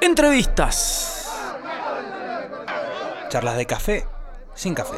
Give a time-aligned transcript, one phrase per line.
[0.00, 1.28] Entrevistas.
[3.28, 4.04] Charlas de café
[4.54, 4.96] sin café.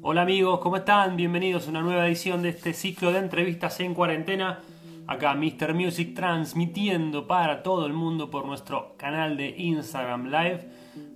[0.00, 1.16] Hola amigos, ¿cómo están?
[1.16, 4.60] Bienvenidos a una nueva edición de este ciclo de entrevistas en cuarentena.
[5.06, 5.74] Acá Mr.
[5.74, 10.68] Music transmitiendo para todo el mundo por nuestro canal de Instagram Live.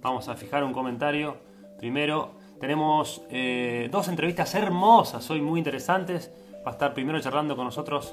[0.02, 1.38] Vamos a fijar un comentario.
[1.78, 6.30] Primero, tenemos eh, dos entrevistas hermosas, hoy muy interesantes.
[6.68, 8.12] Va a estar primero charlando con nosotros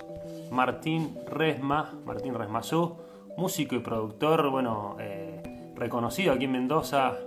[0.49, 2.95] Martín Resma, Martín Resmasú,
[3.35, 7.17] músico y productor, bueno, eh, reconocido aquí en Mendoza,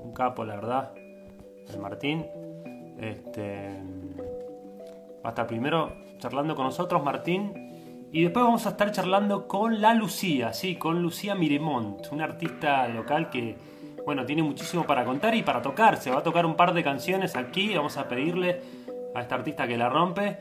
[0.00, 2.24] un capo, la verdad, el Martín.
[3.00, 3.82] Este,
[5.24, 9.80] va a estar primero charlando con nosotros Martín y después vamos a estar charlando con
[9.80, 13.56] la Lucía, sí, con Lucía Miremont, una artista local que,
[14.04, 15.96] bueno, tiene muchísimo para contar y para tocar.
[15.96, 18.60] Se va a tocar un par de canciones aquí, vamos a pedirle
[19.16, 20.38] a esta artista que la rompe.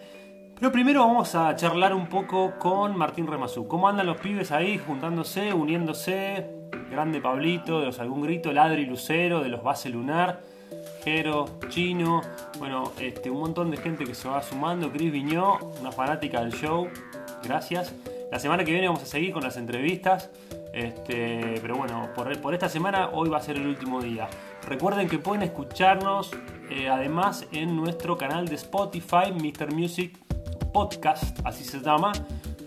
[0.58, 3.68] Pero primero vamos a charlar un poco con Martín Remazú.
[3.68, 6.50] ¿Cómo andan los pibes ahí juntándose, uniéndose?
[6.90, 10.40] Grande Pablito, de los Algún Grito, Ladri Lucero, de los Base Lunar,
[11.04, 12.22] Jero, Chino,
[12.58, 14.92] bueno, este, un montón de gente que se va sumando.
[14.94, 16.88] Cris Viñó, una fanática del show,
[17.44, 17.94] gracias.
[18.32, 20.30] La semana que viene vamos a seguir con las entrevistas.
[20.74, 24.30] Este, pero bueno, por, esta semana hoy va a ser el último día.
[24.66, 26.32] Recuerden que pueden escucharnos
[26.70, 29.74] eh, además en nuestro canal de Spotify, Mr.
[29.74, 30.25] Music
[30.76, 32.12] Podcast, así se llama.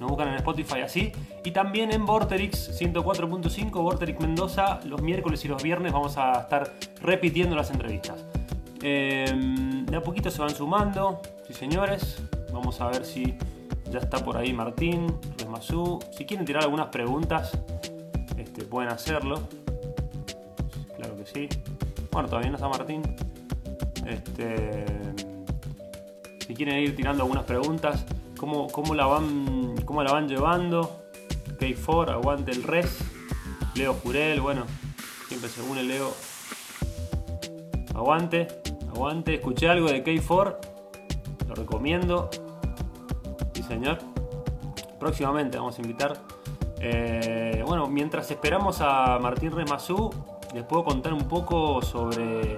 [0.01, 1.13] Nos buscan en Spotify así.
[1.45, 4.81] Y también en Vorterix 104.5, Vorterix Mendoza.
[4.87, 8.25] Los miércoles y los viernes vamos a estar repitiendo las entrevistas.
[8.83, 9.31] Eh,
[9.85, 12.23] de a poquito se van sumando, sí señores.
[12.51, 13.35] Vamos a ver si
[13.91, 15.99] ya está por ahí Martín, Resmasú.
[16.11, 17.59] Si quieren tirar algunas preguntas,
[18.39, 19.43] este, pueden hacerlo.
[20.97, 21.47] Claro que sí.
[22.11, 23.03] Bueno, todavía no está Martín.
[24.07, 24.87] Este,
[26.49, 28.07] si quieren ir tirando algunas preguntas,
[28.39, 31.05] ¿cómo, cómo, la, van, cómo la van llevando?
[31.61, 33.01] K4, aguante el res.
[33.75, 34.65] Leo Jurel, bueno,
[35.29, 36.11] siempre según el Leo.
[37.95, 38.49] Aguante,
[38.89, 39.35] aguante.
[39.35, 40.57] Escuché algo de K4,
[41.49, 42.31] lo recomiendo.
[43.53, 43.99] Sí, señor.
[44.99, 46.17] Próximamente vamos a invitar.
[46.81, 50.11] Eh, bueno, mientras esperamos a Martín Remazú,
[50.55, 52.57] les puedo contar un poco sobre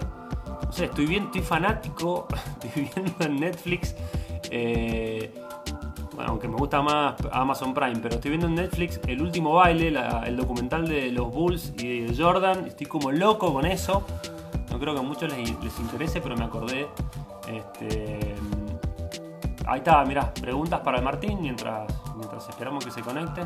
[0.70, 2.28] no sé, estoy bien, estoy fanático,
[2.62, 3.96] estoy viendo en Netflix,
[4.52, 5.34] eh,
[6.14, 9.92] bueno, aunque me gusta más Amazon Prime, pero estoy viendo en Netflix El Último Baile,
[10.26, 14.06] el documental de los Bulls y de Jordan, estoy como loco con eso,
[14.70, 16.86] no creo que a muchos les, interese, pero me acordé,
[17.48, 18.36] este,
[19.66, 23.42] ahí está, mirá, preguntas para el Martín mientras, mientras esperamos que se conecte.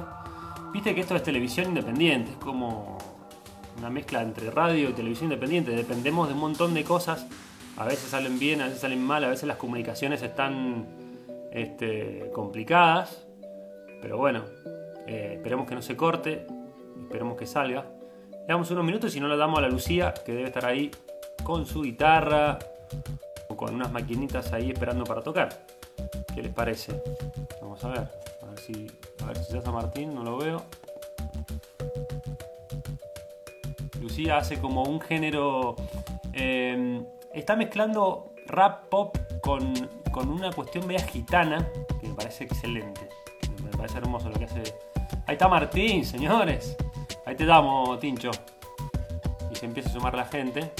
[0.74, 2.98] Viste que esto es televisión independiente, es como
[3.78, 5.72] una mezcla entre radio y televisión independiente.
[5.72, 7.26] Dependemos de un montón de cosas.
[7.76, 10.86] A veces salen bien, a veces salen mal, a veces las comunicaciones están
[11.52, 13.26] este, complicadas.
[14.00, 14.44] Pero bueno,
[15.06, 16.46] eh, esperemos que no se corte,
[17.00, 17.86] esperemos que salga.
[18.30, 20.90] Le damos unos minutos y no le damos a la Lucía, que debe estar ahí
[21.42, 22.58] con su guitarra
[23.48, 25.48] o con unas maquinitas ahí esperando para tocar.
[26.34, 27.00] ¿Qué les parece?
[27.60, 28.24] Vamos a ver.
[28.54, 28.86] Ver si,
[29.22, 30.62] a ver si ya está Martín, no lo veo.
[34.04, 35.76] Lucía hace como un género.
[36.34, 39.72] Eh, está mezclando rap pop con,
[40.12, 41.66] con, una cuestión media gitana
[42.02, 43.08] que me parece excelente.
[43.64, 44.62] Me parece hermoso lo que hace.
[45.26, 46.76] Ahí está Martín, señores.
[47.24, 48.30] Ahí te damos, Tincho.
[49.50, 50.70] Y se empieza a sumar la gente.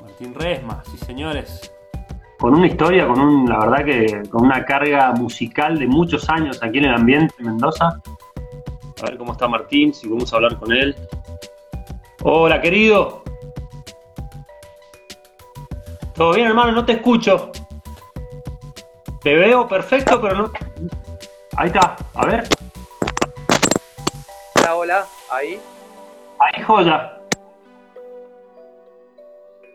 [0.00, 1.72] Martín Resma, sí, señores.
[2.40, 6.60] Con una historia, con un, la verdad que con una carga musical de muchos años
[6.64, 8.02] aquí en el ambiente de Mendoza.
[9.02, 10.94] A ver cómo está Martín, si vamos a hablar con él.
[12.22, 13.24] Hola, querido.
[16.14, 16.70] ¿Todo bien, hermano?
[16.70, 17.50] No te escucho.
[19.20, 20.52] Te veo perfecto, pero no.
[21.56, 22.44] Ahí está, a ver.
[24.54, 25.60] Hola, hola, ahí.
[26.38, 27.18] Ahí, joya.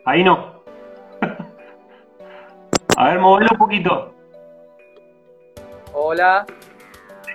[0.06, 0.62] Ahí no.
[2.96, 4.14] a ver, movelo un poquito.
[5.92, 6.46] Hola.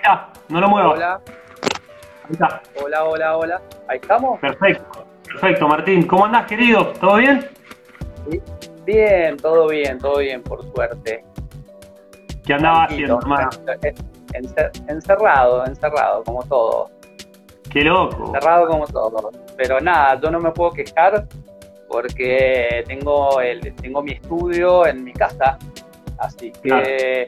[0.03, 0.91] Ya, no lo muevo.
[0.93, 1.21] Hola.
[2.33, 2.63] Está.
[2.83, 3.61] Hola, hola, hola.
[3.87, 4.39] Ahí estamos.
[4.39, 6.07] Perfecto, perfecto, Martín.
[6.07, 6.87] ¿Cómo andás, querido?
[6.93, 7.47] ¿Todo bien?
[8.85, 11.23] Bien, todo bien, todo bien, por suerte.
[12.43, 13.49] ¿Qué andaba haciendo, hermano?
[14.87, 16.89] encerrado, encerrado, como todo.
[17.69, 18.25] Qué loco.
[18.25, 19.29] Encerrado como todo.
[19.55, 21.27] Pero nada, yo no me puedo quejar
[21.87, 25.59] porque tengo, el, tengo mi estudio en mi casa.
[26.17, 27.27] Así que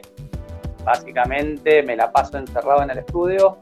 [0.84, 3.58] básicamente me la paso encerrado en el estudio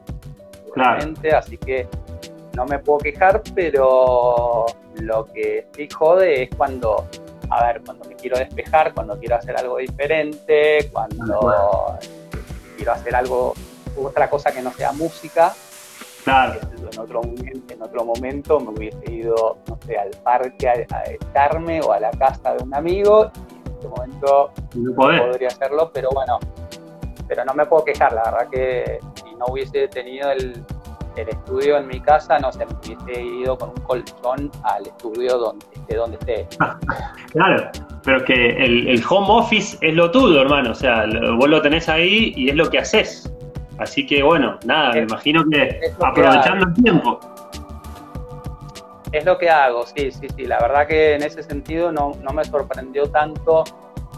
[1.35, 1.87] así que
[2.55, 4.65] no me puedo quejar, pero
[5.01, 7.07] lo que sí jode es cuando
[7.49, 11.97] a ver, cuando me quiero despejar, cuando quiero hacer algo diferente, cuando
[12.75, 13.53] quiero hacer algo,
[14.01, 15.53] otra cosa que no sea música.
[16.23, 16.59] Claro.
[16.91, 21.81] En otro, momento, en otro momento me hubiese ido, no sé, al parque a, estarme
[21.81, 26.09] o a la casa de un amigo y en este momento no podría hacerlo, pero
[26.11, 26.39] bueno,
[27.27, 28.99] pero no me puedo quejar, la verdad que
[29.35, 30.63] si no hubiese tenido el,
[31.15, 35.37] el estudio en mi casa, no sé, me hubiese ido con un colchón al estudio
[35.37, 36.47] donde esté, donde esté.
[37.31, 37.69] claro,
[38.03, 38.33] pero que
[38.63, 41.05] el, home office es lo tuyo, hermano, o sea,
[41.37, 43.31] vos lo tenés ahí y es lo que haces.
[43.77, 47.19] Así que bueno, nada, me imagino que aprovechando el tiempo.
[49.11, 50.45] Es lo que hago, sí, sí, sí.
[50.45, 53.63] La verdad que en ese sentido no, no me sorprendió tanto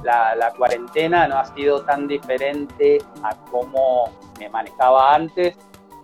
[0.03, 5.57] la, la, cuarentena, no ha sido tan diferente a cómo me manejaba antes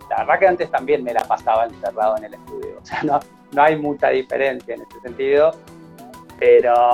[0.09, 3.19] la verdad que antes también me la pasaba encerrado en el estudio, o sea, no,
[3.51, 5.51] no hay mucha diferencia en ese sentido,
[6.39, 6.93] pero,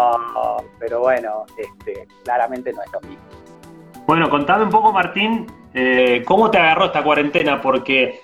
[0.79, 3.23] pero bueno, este, claramente no es lo mismo.
[4.05, 7.61] Bueno, contame un poco, Martín, eh, ¿cómo te agarró esta cuarentena?
[7.61, 8.21] Porque,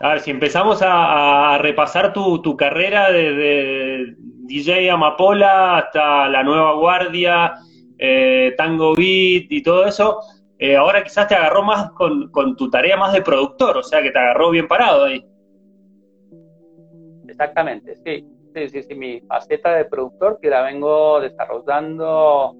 [0.00, 6.74] a ver, si empezamos a, repasar tu, tu carrera desde DJ Amapola hasta La Nueva
[6.74, 7.54] Guardia,
[7.98, 10.20] eh, Tango Beat y todo eso,
[10.64, 14.10] eh, ahora quizás te agarró más con, tu tarea más de productor, o sea que
[14.10, 15.22] te agarró bien parado ahí.
[17.28, 22.56] Exactamente, sí, sí, sí, sí, mi faceta de productor que la vengo desarrollando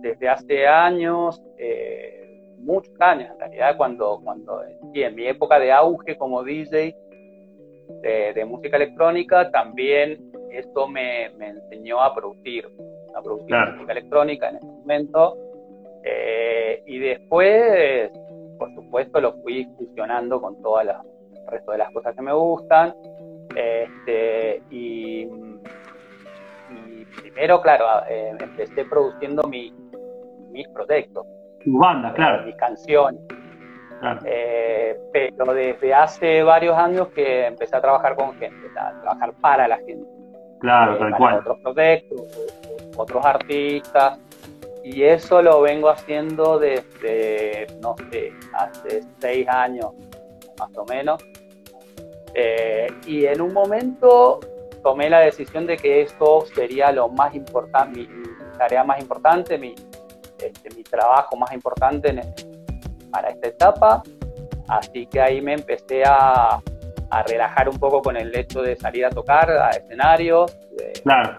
[0.00, 4.62] desde hace años, eh, muchos años en realidad, cuando, cuando
[4.94, 6.96] en mi época de auge como DJ
[8.00, 12.66] de, música electrónica, también esto me, enseñó a producir,
[13.14, 15.36] a producir música electrónica en ese momento
[16.04, 18.10] eh, y después,
[18.58, 20.90] por supuesto, lo fui fusionando con todo el
[21.48, 22.94] resto de las cosas que me gustan.
[23.54, 25.28] Este, y,
[27.20, 29.72] primero, claro, eh, empecé produciendo mis
[30.74, 31.26] proyectos.
[31.64, 32.44] Tu banda, claro.
[32.44, 33.20] Mis canciones.
[34.24, 39.68] Eh, pero desde hace varios años que empecé a trabajar con gente, a trabajar para
[39.68, 40.08] la gente.
[40.60, 41.38] Claro, tal cual.
[41.38, 42.20] Otros proyectos,
[42.96, 44.18] otros artistas.
[44.84, 49.92] Y eso lo vengo haciendo desde, no sé, hace seis años
[50.58, 51.22] más o menos.
[52.34, 54.40] Eh, y en un momento
[54.82, 58.08] tomé la decisión de que esto sería lo más importante, mi,
[58.58, 59.74] tarea más importante, mi,
[60.38, 62.20] este, mi trabajo más importante
[63.10, 64.02] para esta etapa.
[64.66, 66.60] Así que ahí me empecé a,
[67.10, 70.56] a, relajar un poco con el hecho de salir a tocar a escenarios.
[71.04, 71.36] claro,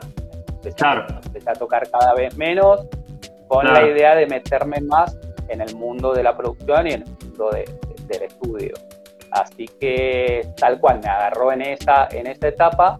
[0.77, 1.05] claro.
[1.25, 2.87] Empecé a tocar cada vez menos
[3.47, 5.17] con la idea de meterme más
[5.49, 8.73] en el mundo de la producción y en el mundo del estudio.
[9.31, 12.99] Así que tal cual me agarró en esa, en esa etapa,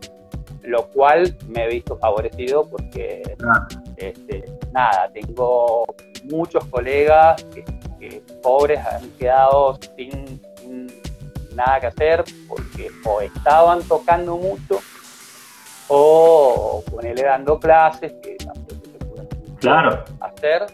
[0.63, 3.22] lo cual me he visto favorecido porque,
[3.98, 5.86] este, nada, tengo
[6.24, 7.63] muchos colegas que,
[8.42, 10.42] pobres han quedado sin,
[11.56, 14.81] nada que hacer porque o estaban tocando mucho
[15.88, 18.32] o con él dando clases, que
[19.71, 20.04] claro.
[20.21, 20.65] hacer,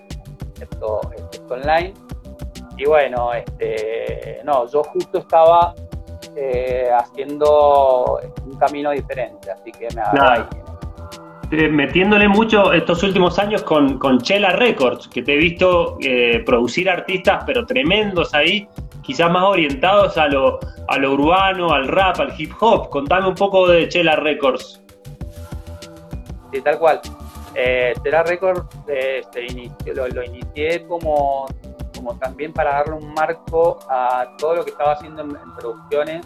[0.59, 1.01] esto,
[1.49, 1.93] online.
[2.77, 5.73] Y bueno, este, no, yo justo estaba
[6.35, 10.47] eh, haciendo un camino diferente, así que me claro.
[11.51, 16.43] Eh, metiéndole mucho estos últimos años con, con Chela Records, que te he visto eh,
[16.45, 18.67] producir artistas, pero tremendos ahí,
[19.01, 22.89] quizás más orientados a lo, a lo urbano, al rap, al hip hop.
[22.89, 24.79] Contame un poco de Chela Records.
[26.53, 27.01] Sí, tal cual.
[27.55, 29.23] Eh, Record eh,
[29.85, 31.47] lo, inicié como,
[31.95, 36.25] como también para darle un marco a todo lo que estaba haciendo en, producciones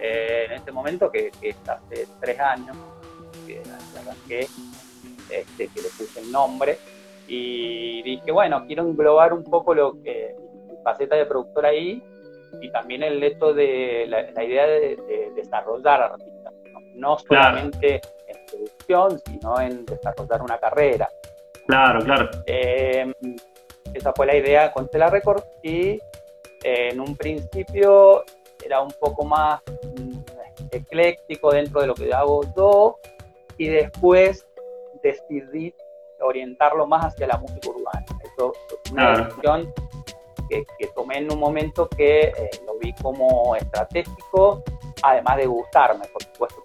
[0.00, 2.76] eh, en este momento, que, es hace tres años
[3.46, 3.62] que
[3.98, 4.48] arranqué,
[5.30, 6.78] este, que le puse el nombre.
[7.28, 10.34] Y dije, bueno, quiero englobar un poco lo que
[10.68, 12.02] mi faceta de productor ahí
[12.60, 16.52] y también el hecho de la, idea de, desarrollar artistas,
[16.94, 18.00] no, solamente
[18.46, 21.08] producción, sino en desarrollar una carrera.
[21.66, 22.30] Claro, claro.
[22.46, 23.12] Eh,
[23.94, 25.98] esa fue la idea con Tela Record y
[26.64, 28.24] eh, en un principio
[28.64, 29.60] era un poco más
[29.98, 30.18] mm,
[30.70, 32.98] ecléctico dentro de lo que hago yo
[33.58, 34.46] y después
[35.02, 35.74] decidí
[36.20, 38.04] orientarlo más hacia la música urbana.
[38.24, 38.52] Eso
[38.84, 39.72] es una decisión
[40.48, 44.62] que, tomé en un momento que eh, lo vi como estratégico,
[45.02, 46.62] además de gustarme, por supuesto,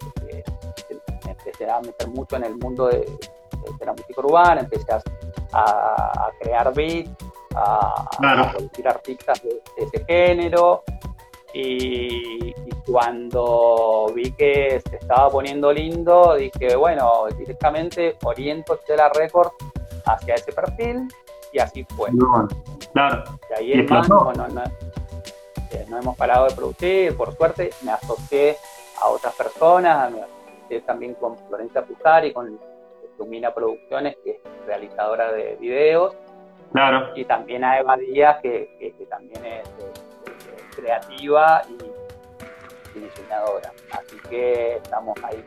[1.48, 3.06] empecé a meter mucho en el mundo de,
[3.86, 4.86] la música urbana, empecé
[5.54, 7.10] a, crear beats,
[7.56, 8.10] a,
[8.52, 10.84] producir artistas de, ese género.
[11.54, 12.54] Y,
[12.86, 19.52] cuando vi que se estaba poniendo lindo, dije, bueno, directamente oriento la Record
[20.06, 21.06] hacia ese perfil
[21.52, 22.10] y así fue.
[22.94, 23.24] claro.
[23.50, 24.64] Y ahí es más, no, no,
[25.72, 28.56] eh, no, hemos parado de producir, por suerte me asocié
[29.02, 30.14] a otras personas,
[30.68, 32.60] asocié también con Florencia Puzari, con
[33.18, 36.16] Lumina Producciones, que es realizadora de videos.
[36.72, 37.12] Claro.
[37.16, 39.70] Y también a Eva Díaz, que, también es,
[40.76, 43.72] creativa y, diseñadora.
[43.92, 45.44] Así que estamos ahí.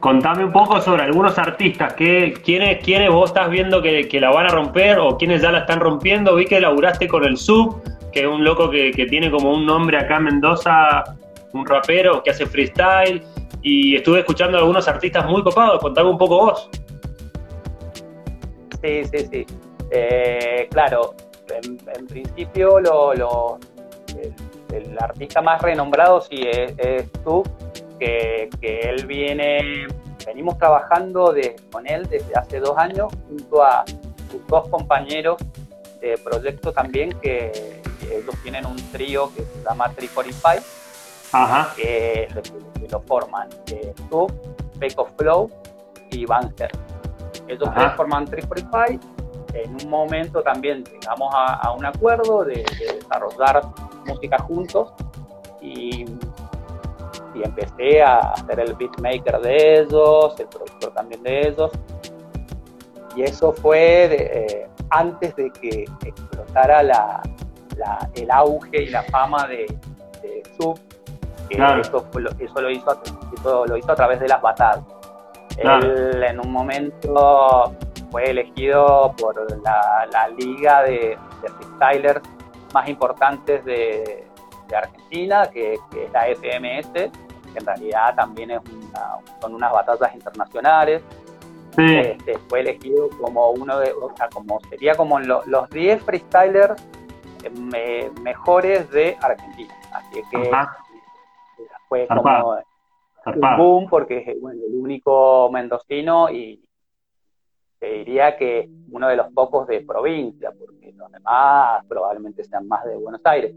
[0.00, 4.46] Contame un poco sobre algunos artistas, que, ¿quiénes, quiénes vos estás viendo que, la van
[4.46, 6.36] a romper o quiénes ya la están rompiendo?
[6.36, 7.82] Vi que laburaste con el Sub,
[8.12, 11.04] que es un loco que, que tiene como un nombre acá en Mendoza,
[11.52, 13.22] un rapero que hace freestyle
[13.68, 15.78] y estuve escuchando a algunos artistas muy copados.
[15.80, 16.70] Contame un poco vos.
[18.82, 19.46] Sí, sí, sí.
[19.90, 21.14] Eh, claro,
[21.62, 23.58] en, principio lo,
[24.72, 27.42] el, artista más renombrado sí es, tú,
[27.98, 29.86] que, él viene,
[30.26, 31.34] venimos trabajando
[31.70, 33.84] con él desde hace dos años junto a
[34.30, 35.36] sus dos compañeros
[36.00, 40.87] de proyecto también, que, ellos tienen un trío que se llama 345
[41.32, 41.74] Ajá.
[41.76, 42.28] Que,
[42.90, 44.32] lo forman eh, Sub,
[45.16, 45.50] Flow
[46.10, 46.70] y Banker.
[47.46, 49.04] Ellos tres forman 345.
[49.54, 53.62] En un momento también llegamos a, un acuerdo de, desarrollar
[54.06, 54.92] música juntos
[55.60, 56.04] y,
[57.34, 61.70] y, empecé a hacer el beatmaker de ellos, el productor también de ellos.
[63.16, 67.22] Y eso fue eh, antes de que explotara la,
[68.14, 69.66] el auge y la fama de,
[70.22, 70.78] de Sub
[71.50, 74.84] eso, lo, hizo, lo hizo a través de las batallas.
[75.56, 77.74] Él en un momento
[78.10, 82.22] fue elegido por la, liga de, freestylers
[82.72, 84.24] más importantes de,
[84.74, 88.60] Argentina, que, es la FMS, que en realidad también es
[89.40, 91.02] son unas batallas internacionales.
[91.76, 96.82] Este, fue elegido como uno de, o sea, como sería como los 10 freestylers
[97.44, 99.72] eh, mejores de Argentina.
[99.92, 100.50] Así que
[101.88, 102.56] fue como
[103.26, 106.62] un boom porque es bueno, el único mendocino y
[107.78, 112.84] te diría que uno de los pocos de provincia, porque los demás probablemente sean más
[112.84, 113.54] de Buenos Aires.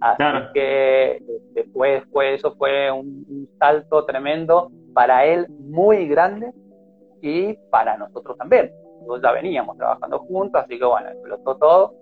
[0.00, 0.22] Así
[0.54, 6.52] que después fue, eso fue un, salto tremendo para él, muy grande,
[7.20, 8.72] y para nosotros también.
[9.00, 11.94] Nosotros ya veníamos trabajando juntos, así que bueno, explotó todo.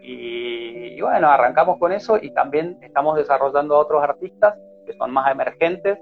[0.00, 4.56] Y, y, bueno, arrancamos con eso y también estamos desarrollando a otros artistas
[4.88, 5.98] que son más emergentes,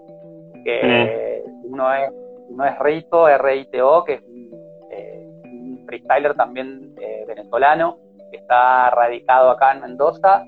[0.64, 2.10] que uno, es,
[2.48, 4.22] uno es Rito, R-I-T-O, que es
[4.90, 7.98] eh, un, freestyler también eh, venezolano,
[8.30, 10.44] que está radicado acá en Mendoza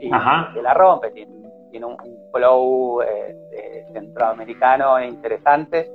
[0.00, 0.10] y
[0.54, 1.96] que la rompe, tiene, un,
[2.32, 5.90] flow eh, centroamericano e interesante.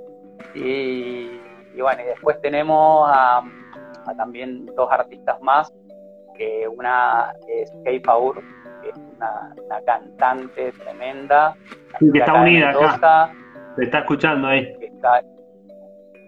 [0.54, 1.40] Y,
[1.80, 3.42] bueno, y después tenemos a,
[4.18, 5.74] también dos artistas más,
[6.36, 8.42] que una es Kei Paur,
[9.18, 11.56] una, cantante tremenda.
[12.00, 13.34] que está unida acá.
[13.76, 14.74] Se está escuchando ahí.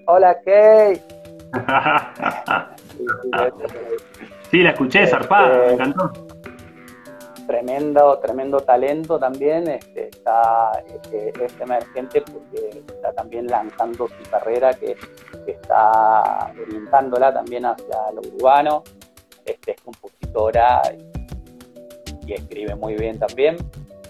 [0.05, 1.01] Hola, Kay.
[4.51, 6.11] sí, la escuché, zarpada, me este, encantó.
[7.47, 9.67] Tremendo, tremendo talento también.
[9.67, 14.95] Este, está este, es emergente porque está también lanzando su carrera, que,
[15.47, 18.83] está orientándola también hacia lo urbano.
[19.45, 21.08] Este, es compositora y
[22.33, 23.57] escribe muy bien también.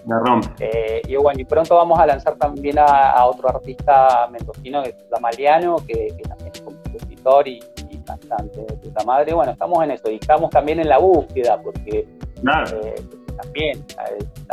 [0.06, 0.48] Rompe.
[0.60, 5.06] Eh, y bueno, y pronto vamos a lanzar también a, otro artista mendocino que se
[5.14, 7.60] llama Liano, que, también es compositor y,
[8.06, 9.34] cantante de puta madre.
[9.34, 12.94] Bueno, estamos en eso y estamos también en la búsqueda porque, eh,
[13.36, 13.84] también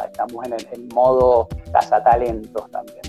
[0.06, 3.02] estamos en el modo cazatalentos también.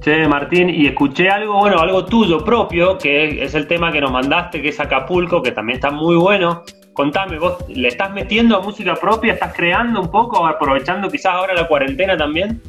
[0.00, 4.12] Che, Martín, y escuché algo, bueno, algo tuyo propio, que es el tema que nos
[4.12, 6.62] mandaste, que es Acapulco, que también está muy bueno.
[6.96, 9.34] Contame, ¿vos le estás metiendo a música propia?
[9.34, 12.62] ¿Estás creando un poco, aprovechando quizás ahora la cuarentena también?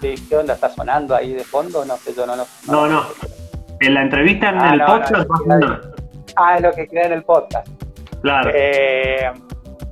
[0.00, 0.54] Sí, ¿qué onda?
[0.54, 1.84] ¿Está sonando ahí de fondo?
[1.84, 2.86] No sé, yo no No, no.
[2.86, 3.02] no.
[3.80, 5.28] En la entrevista en ah, el podcast
[6.36, 7.66] Ah, es lo que queda en el podcast.
[8.22, 8.52] Claro.
[8.54, 9.32] Eh,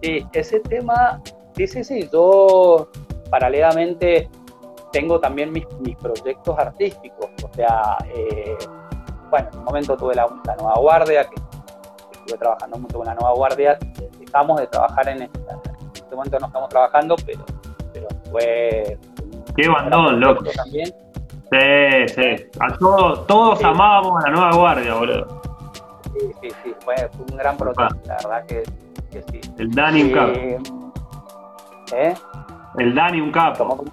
[0.00, 1.20] sí, ese tema,
[1.56, 2.88] sí, sí, sí, yo
[3.30, 4.30] paralelamente
[4.92, 7.30] tengo también mis, proyectos artísticos.
[7.42, 8.56] O sea, eh,
[9.28, 11.47] bueno, en un momento tuve la, la nueva guardia, que
[12.28, 13.78] estuve trabajando mucho con la nueva guardia,
[14.18, 17.44] dejamos de trabajar en este, en este momento no estamos trabajando, pero,
[17.92, 18.98] pero fue...
[19.56, 20.44] Qué bandón, loco.
[20.54, 20.86] También.
[21.50, 22.46] Sí, sí.
[22.60, 25.42] A todos, todos amábamos a la nueva guardia, boludo.
[26.12, 26.74] Sí, sí, sí.
[26.84, 28.62] Fue, un gran proyecto, la verdad que,
[29.32, 29.40] sí.
[29.58, 30.12] El Danny
[31.92, 32.14] ¿Eh?
[32.76, 33.84] El Dani, un capo.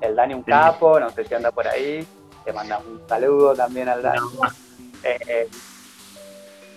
[0.00, 2.06] El Dani, un capo, no sé si anda por ahí.
[2.44, 4.20] Te mandamos un saludo también al Dani.
[5.04, 5.48] Eh,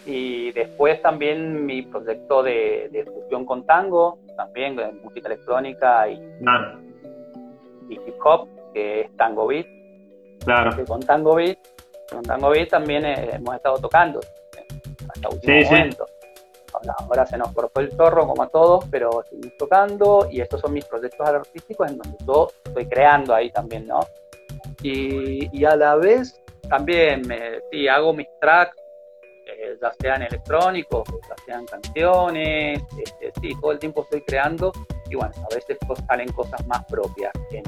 [0.06, 6.14] y después también mi proyecto de, fusión con tango, también de música electrónica y,
[7.90, 9.68] y hip hop, que es Tango Beat.
[10.44, 10.72] Claro.
[10.86, 11.60] con Tango Beat,
[12.10, 14.20] con Tango Beat también eh, hemos estado tocando
[15.08, 16.06] hasta último momento.
[17.00, 20.74] Ahora, se nos cortó el zorro como a todos, pero seguimos tocando y estos son
[20.74, 24.00] mis proyectos artísticos en donde yo estoy creando ahí también, ¿no?
[24.82, 28.81] Y, y a la vez también me, sí, hago mis tracks
[29.62, 34.72] eh, ya sean electrónicos, ya sean canciones, este, sí, todo el tiempo estoy creando
[35.10, 35.78] y bueno, a veces
[36.08, 37.64] salen cosas más propias, en,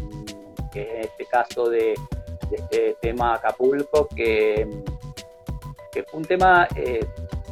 [0.73, 1.93] en este caso de,
[2.51, 4.67] este tema Acapulco, que,
[5.91, 7.05] que fue un tema eh,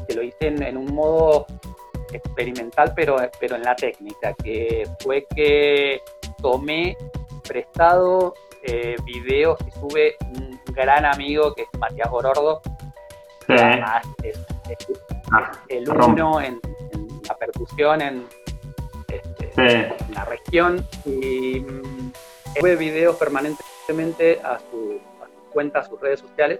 [0.07, 1.45] que lo hice en, un modo
[2.11, 6.01] experimental, pero, pero en la técnica, que fue que
[6.41, 6.97] tomé
[7.47, 8.33] prestado
[8.63, 12.61] eh, videos que sube un gran amigo que es Matías Gorordo,
[13.55, 14.39] es,
[15.31, 16.59] ah, el uno en,
[17.27, 18.01] la percusión
[19.07, 22.11] este, en, la región y mm,
[22.57, 24.99] sube videos permanentemente a su,
[25.51, 26.59] cuenta, a sus redes sociales,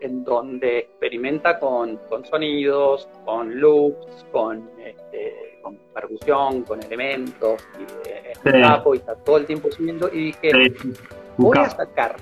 [0.00, 1.98] en donde experimenta con,
[2.28, 9.46] sonidos, con loops, con, este, con percusión, con elementos, y eh, y está todo el
[9.46, 10.50] tiempo subiendo y dije,
[11.38, 12.16] voy a sacar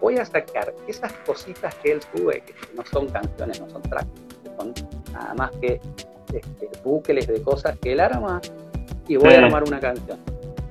[0.00, 4.06] voy a sacar esas cositas que él sube, que no son canciones, no son tracks,
[4.42, 4.74] que son
[5.12, 5.80] nada más que
[6.32, 8.40] este, bucles de cosas que él arma
[9.08, 10.18] y voy a armar una canción.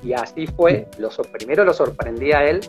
[0.03, 2.59] Y así fue, lo, primero lo sorprendí a él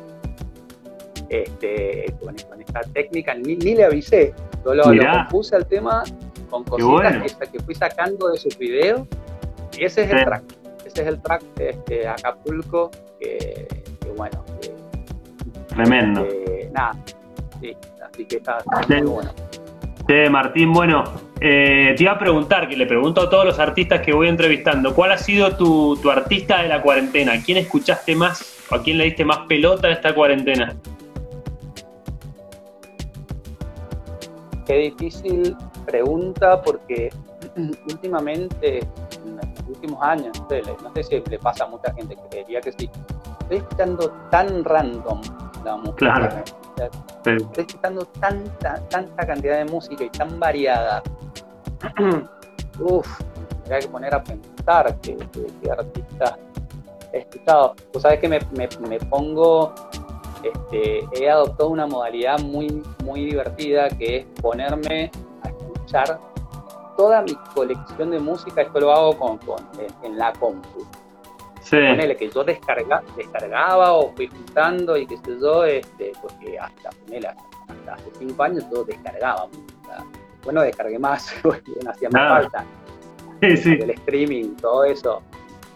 [1.29, 4.33] este, con, esta técnica, ni, le avisé,
[4.63, 6.03] solo lo compuse al tema
[6.51, 9.03] con cositas que, fui sacando de sus videos
[9.77, 10.43] y ese es el track,
[10.85, 13.67] ese es el track de este, Acapulco que,
[14.17, 14.45] bueno,
[15.76, 16.26] Tremendo.
[16.26, 16.92] Eh, nada,
[17.61, 19.30] sí, así que está, muy bueno.
[20.30, 21.04] Martín, bueno,
[21.40, 24.95] eh, te iba a preguntar, que le pregunto a todos los artistas que voy entrevistando,
[24.95, 27.34] ¿cuál ha sido tu, artista de la cuarentena?
[27.34, 30.75] ¿A quién escuchaste más o a quién le diste más pelota de esta cuarentena?
[34.65, 37.10] Qué difícil pregunta porque
[37.91, 38.78] últimamente,
[39.26, 40.41] en los últimos años,
[40.82, 42.89] no sé, si le pasa a mucha gente, creería que sí,
[43.41, 45.21] estoy escuchando tan random
[45.97, 46.29] Claro.
[47.25, 51.02] Estoy escuchando tanta, tanta cantidad de música y tan variada.
[52.81, 53.21] Uf,
[53.65, 55.17] me voy que poner a pensar qué,
[55.71, 56.39] artista
[57.13, 57.75] he escuchado.
[57.99, 59.75] Sabes que me, pongo,
[60.43, 65.11] este, he adoptado una modalidad muy, muy divertida que es ponerme
[65.43, 66.21] a escuchar
[66.97, 68.63] toda mi colección de música.
[68.63, 69.41] Esto lo hago con,
[70.02, 70.87] en la compu
[71.67, 71.79] Sí.
[72.17, 77.95] que yo descarga, descargaba o fui juntando y qué sé yo, este, porque hasta, hasta
[77.95, 79.49] hace cinco años yo descargaba.
[80.45, 82.65] Bueno, descargué más, porque no hacía más falta.
[83.43, 83.73] Sí, sí.
[83.81, 85.23] El streaming, todo eso.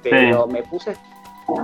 [0.05, 0.97] Pero me puse,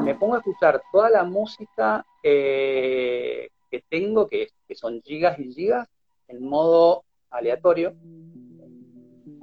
[0.02, 3.48] me pongo a escuchar toda la música que
[3.88, 5.88] tengo, que, que son gigas y gigas,
[6.26, 7.94] en modo aleatorio.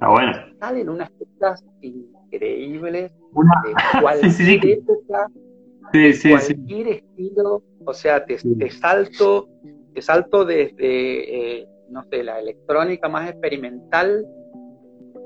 [0.00, 0.32] Ah, bueno.
[0.60, 1.64] Salen unas cosas
[2.34, 5.30] increíbles de cualquier época,
[6.28, 8.38] cualquier estilo, o sea, te,
[8.70, 9.48] salto,
[9.94, 14.24] te salto desde, eh, no sé, la electrónica más experimental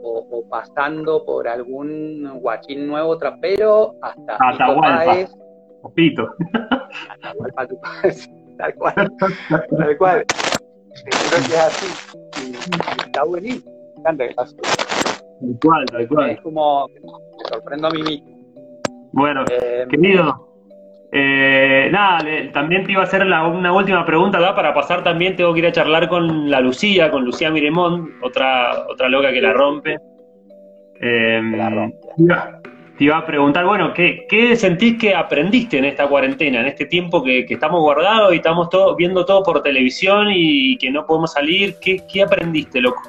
[0.03, 5.29] o, pasando por algún guachín nuevo trapero hasta Atahualpa.
[5.95, 6.29] Pito.
[7.11, 7.67] Atahualpa,
[8.59, 9.13] tal cual,
[9.77, 10.25] tal cual.
[11.05, 11.87] Creo que es así.
[12.45, 13.79] Y, está buenísimo.
[14.17, 14.35] Me
[15.41, 16.31] Tal cual, tal cual.
[16.31, 18.39] Es como, me sorprendo a mí mismo.
[19.13, 20.49] Bueno, eh, querido,
[21.11, 22.19] eh, nada,
[22.53, 25.67] también te iba a hacer una última pregunta acá para pasar también, tengo que ir
[25.67, 29.97] a charlar con la Lucía, con Lucía Miremont, otra, otra loca que la rompe.
[31.01, 31.41] Eh,
[32.99, 36.85] te, iba, a preguntar, bueno, ¿qué, ¿qué, sentís que aprendiste en esta cuarentena, en este
[36.87, 41.33] tiempo que, estamos guardados y estamos todo, viendo todo por televisión y, que no podemos
[41.33, 41.77] salir?
[41.81, 43.01] ¿Qué, qué aprendiste, loco?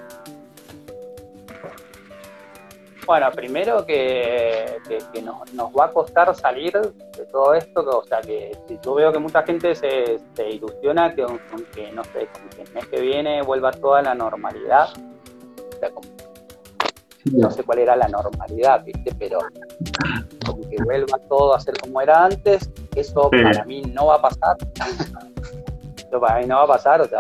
[3.10, 4.78] Bueno, primero que,
[5.56, 9.42] nos, va a costar salir de todo esto, o sea, que yo veo que mucha
[9.42, 11.26] gente se, ilusiona que,
[11.74, 14.90] que, no sé, que el mes que viene vuelva toda la normalidad.
[14.92, 15.90] O sea,
[17.32, 19.12] no sé cuál era la normalidad, ¿viste?
[19.18, 19.40] Pero
[20.46, 24.22] como que vuelva todo a ser como era antes, eso para mí no va a
[24.22, 24.56] pasar.
[25.98, 27.20] eso para mí no va a pasar, o sea,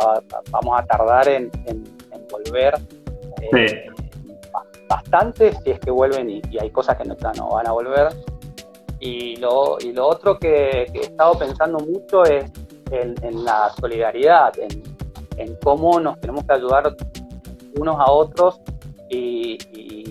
[0.52, 1.49] vamos a tardar en,
[2.30, 2.75] volver.
[3.54, 3.89] Eh,
[4.89, 8.10] bastante si es que vuelven y, hay cosas que no, no, van a volver.
[8.99, 12.52] Y lo, y lo otro que, he estado pensando mucho es
[12.91, 16.95] en, la solidaridad, en, cómo nos tenemos que ayudar
[17.78, 18.60] unos a otros
[19.10, 19.58] y,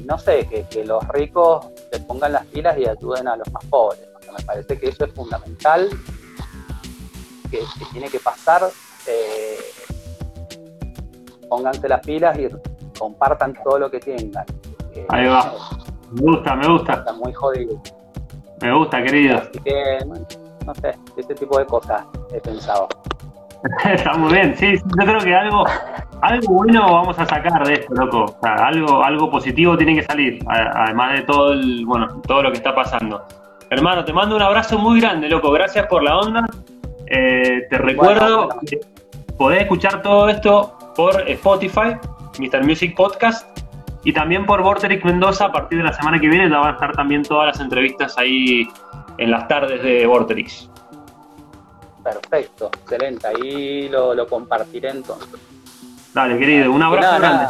[0.06, 4.00] no sé, que, los ricos se pongan las pilas y ayuden a los más pobres.
[4.32, 5.90] me parece que eso es fundamental,
[7.50, 7.60] que,
[7.92, 8.62] tiene que pasar.
[9.06, 9.58] Eh,
[11.48, 12.48] pónganse las pilas y
[12.98, 14.46] compartan todo lo que tengan.
[15.08, 15.52] Ahí va.
[16.12, 16.92] Me gusta, me gusta.
[16.94, 17.80] Está muy jodido.
[18.60, 19.38] Me gusta, querido.
[19.38, 19.98] Así que,
[20.66, 22.88] no sé, ese tipo de cosas he pensado.
[23.84, 25.64] Está muy bien, sí, yo creo que algo,
[26.22, 28.24] algo bueno vamos a sacar de esto, loco.
[28.24, 32.50] O sea, algo, algo positivo tiene que salir, además de todo el, bueno, todo lo
[32.50, 33.24] que está pasando.
[33.70, 35.50] Hermano, te mando un abrazo muy grande, loco.
[35.50, 36.46] Gracias por la onda.
[37.06, 38.80] Eh, te recuerdo que
[39.36, 41.96] podés escuchar todo esto por Spotify,
[42.38, 42.64] Mr.
[42.64, 43.46] Music Podcast,
[44.04, 45.46] y también por Vorterix Mendoza.
[45.46, 48.16] A partir de la semana que viene ya van a estar también todas las entrevistas
[48.18, 48.68] ahí
[49.18, 50.70] en las tardes de Vorterix.
[52.02, 53.26] Perfecto, excelente.
[53.26, 55.40] Ahí lo, compartiré entonces.
[56.14, 57.46] Dale, querido, un abrazo grande.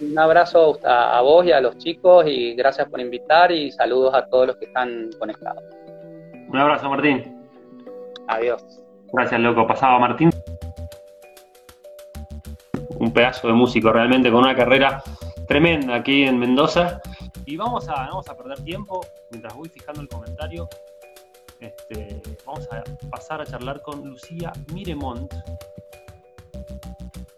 [0.00, 4.26] Un abrazo a, vos y a los chicos y gracias por invitar y saludos a
[4.26, 5.62] todos los que están conectados.
[6.48, 7.40] Un abrazo, Martín.
[8.26, 8.62] Adiós.
[9.12, 9.66] Gracias, loco.
[9.66, 10.30] Pasaba Martín
[13.02, 15.02] un pedazo de músico realmente con una carrera
[15.52, 16.98] tremenda aquí en Mendoza.
[17.44, 20.66] Y vamos a, vamos a perder tiempo mientras voy fijando el comentario.
[21.60, 25.30] Este, vamos a pasar a charlar con Lucía Miremont,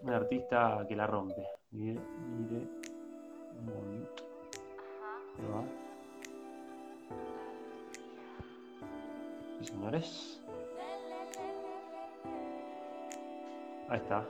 [0.03, 1.45] una artista que la rompe.
[1.73, 1.99] Mire,
[2.39, 4.09] Miremont.
[9.59, 10.41] Sí, señores.
[13.89, 14.25] Ahí está.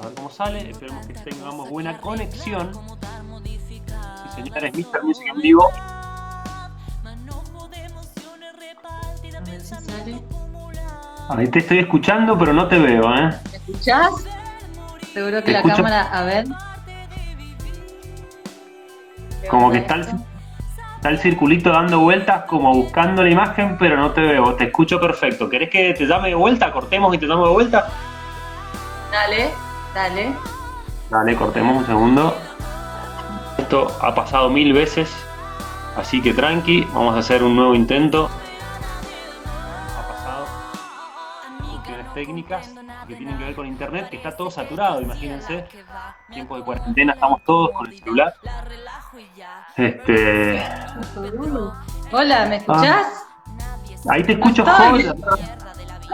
[0.00, 2.72] A ver cómo sale, esperemos que tengamos buena conexión.
[3.64, 5.02] Sí, señores, Mr.
[5.04, 5.70] Music en vivo.
[11.28, 13.30] Ahí te estoy escuchando, pero no te veo, ¿eh?
[13.50, 14.10] ¿Me escuchás?
[15.12, 16.46] Seguro que la cámara, a ver.
[19.48, 20.06] Como que está el,
[20.96, 24.54] está el circulito dando vueltas, como buscando la imagen, pero no te veo.
[24.54, 25.48] Te escucho perfecto.
[25.48, 26.72] ¿Querés que te llame de vuelta?
[26.72, 27.88] Cortemos y te llamo de vuelta.
[29.10, 29.71] Dale.
[29.94, 30.34] Dale.
[31.10, 32.36] Dale, cortemos un segundo.
[33.58, 35.14] Esto ha pasado mil veces,
[35.96, 38.30] así que tranqui, vamos a hacer un nuevo intento.
[39.98, 40.46] Ha pasado
[41.58, 42.74] cuestiones técnicas
[43.06, 45.66] que tienen que ver con internet, que está todo saturado, imagínense.
[46.30, 48.34] Tiempo de cuarentena, estamos todos con el celular.
[49.76, 50.62] Este.
[52.10, 53.26] Hola, ¿me escuchás?
[54.08, 55.14] ahí te escucho, joder.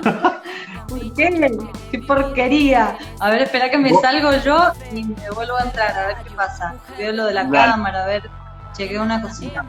[0.88, 1.58] ¿Por qué?
[1.90, 2.96] ¡Qué porquería!
[3.20, 6.30] A ver, espera que me salgo yo y me vuelvo a entrar, a ver qué
[6.30, 6.74] pasa.
[6.96, 8.30] Veo lo de la cámara, a ver,
[8.72, 9.64] chequeo una cosita.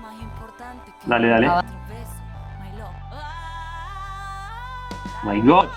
[1.06, 1.48] Dale, dale.
[1.48, 1.64] Ah,
[5.24, 5.68] My God.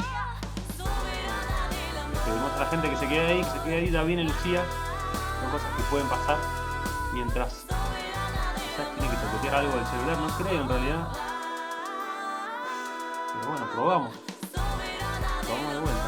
[2.24, 4.62] Tenemos a la gente que se quede ahí, que se quede ahí, ya viene Lucía.
[5.40, 6.36] Son cosas que pueden pasar
[7.12, 11.08] mientras quizás tiene que toquetear algo del celular, no creo en realidad.
[13.34, 14.12] Pero bueno, probamos.
[15.52, 16.00] Vamos de vuelta.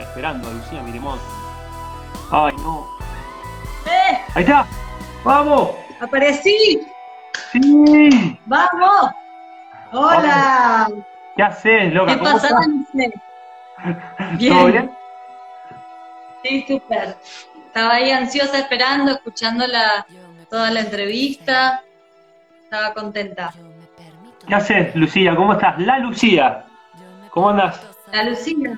[0.00, 1.20] Esperando a Lucía Miremont.
[2.30, 2.86] Ay, no.
[3.86, 4.18] ¡Eh!
[4.34, 4.66] ¡Ahí está!
[5.24, 5.70] ¡Vamos!
[6.00, 6.86] ¡Aparecí!
[7.52, 8.38] ¡Sí!
[8.46, 9.10] ¡Vamos!
[9.92, 10.88] ¡Hola!
[11.36, 12.16] ¿Qué haces, loca?
[12.16, 12.48] ¿Qué pasa?
[12.92, 14.52] Bien.
[14.52, 14.96] ¿Todo bien?
[16.42, 17.16] Sí, súper.
[17.74, 20.06] Estaba ahí ansiosa esperando, escuchando la,
[20.48, 21.82] toda la entrevista.
[22.62, 23.52] Estaba contenta.
[24.46, 25.34] ¿Qué haces, Lucía?
[25.34, 25.80] ¿Cómo estás?
[25.80, 26.66] La Lucía.
[27.30, 27.80] ¿Cómo andas?
[28.12, 28.76] La Lucía.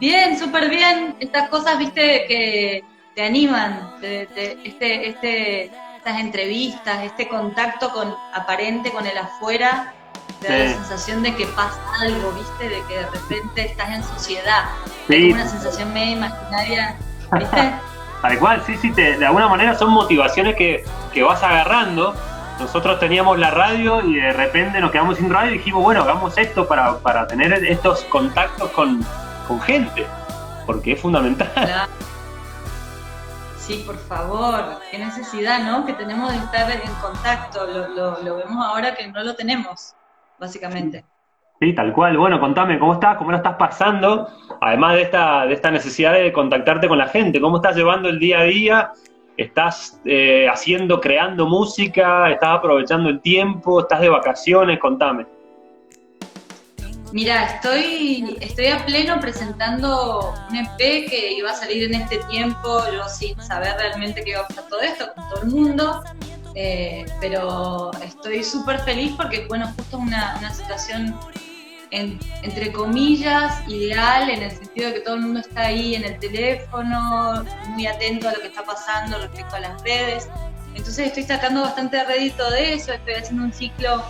[0.00, 1.16] Bien, súper bien.
[1.20, 2.82] Estas cosas, viste, que
[3.14, 3.92] te animan.
[4.00, 5.64] este, este,
[5.98, 9.92] estas entrevistas, este contacto con aparente con el afuera,
[10.40, 14.02] te da la sensación de que pasa algo, viste, de que de repente estás en
[14.02, 14.64] sociedad.
[15.08, 15.32] Sí.
[15.32, 16.96] una sensación medio imaginaria
[18.22, 20.84] Tal cual, sí, sí, de alguna manera son motivaciones que,
[21.22, 22.14] vas agarrando.
[22.58, 26.36] Nosotros teníamos la radio y de repente nos quedamos sin radio y dijimos, bueno, hagamos
[26.36, 29.02] esto para, tener estos contactos con,
[29.62, 30.06] gente,
[30.66, 31.50] porque es fundamental.
[33.58, 35.86] Sí, por favor, qué necesidad, ¿no?
[35.86, 39.94] Que tenemos de estar en contacto, lo, lo vemos ahora que no lo tenemos,
[40.38, 41.00] básicamente.
[41.00, 41.19] Sí,
[41.74, 42.16] tal cual.
[42.16, 43.18] Bueno, contame, ¿cómo estás?
[43.18, 44.28] ¿Cómo lo estás pasando?
[44.62, 48.18] Además de esta, de esta necesidad de contactarte con la gente, ¿cómo estás llevando el
[48.18, 48.92] día a día?
[49.36, 52.30] ¿Estás eh, haciendo, creando música?
[52.30, 53.80] ¿Estás aprovechando el tiempo?
[53.80, 54.78] ¿Estás de vacaciones?
[54.78, 55.26] Contame.
[57.12, 62.80] Mira, estoy, estoy a pleno presentando un EP que iba a salir en este tiempo,
[62.90, 66.02] yo sin saber realmente qué iba a pasar todo esto, con todo el mundo.
[66.54, 71.16] Eh, pero estoy súper feliz porque, bueno, justo una, una situación
[71.90, 76.18] entre comillas, ideal en el sentido de que todo el mundo está ahí en el
[76.18, 80.28] teléfono, muy atento a lo que está pasando respecto a las redes.
[80.74, 84.02] Entonces estoy sacando bastante rédito de eso, estoy haciendo un ciclo,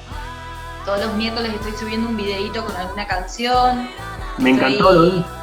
[0.84, 3.88] todos los miércoles estoy subiendo un videito con alguna canción.
[4.38, 5.40] Me encantó, lo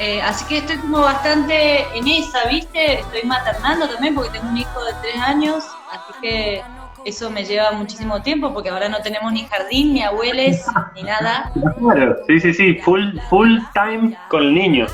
[0.00, 3.00] eh, así que estoy como bastante en esa, ¿viste?
[3.00, 6.62] Estoy maternando también porque tengo un hijo de tres años, así que
[7.08, 10.56] eso me lleva muchísimo tiempo porque ahora no tenemos ni jardín, ni abuelos,
[10.94, 11.52] ni nada.
[11.78, 14.86] Claro, sí, sí, sí, full, full time con el niño.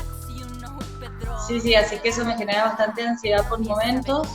[1.47, 4.27] Sí, sí, así que eso me genera bastante ansiedad por momentos.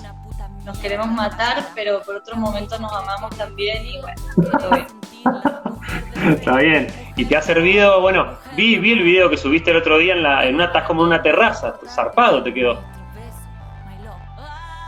[0.64, 4.23] Nos queremos matar, pero por otros momentos nos amamos también y bueno,
[4.59, 4.87] todo bien.
[6.37, 6.87] Está bien.
[7.16, 8.01] ¿Y te ha servido?
[8.01, 10.85] Bueno, vi, vi el video que subiste el otro día en, la, en una, estás
[10.85, 12.79] como en una terraza, zarpado te quedó.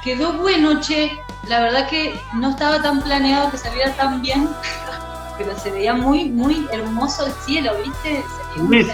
[0.04, 1.10] Quedó bueno, che.
[1.48, 4.48] La verdad que no estaba tan planeado que saliera tan bien,
[5.38, 8.22] pero se veía muy, muy hermoso el cielo, ¿viste?
[8.54, 8.86] Se muy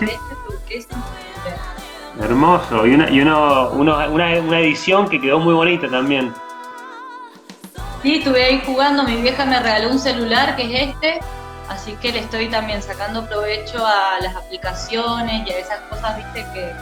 [2.21, 6.35] Hermoso, y, una, y uno, una, una edición que quedó muy bonita también.
[8.03, 11.21] Sí, estuve ahí jugando, mi vieja me regaló un celular que es este,
[11.69, 16.47] así que le estoy también sacando provecho a las aplicaciones y a esas cosas, viste,
[16.55, 16.73] que,